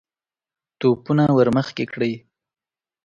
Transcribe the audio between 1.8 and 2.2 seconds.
کړئ!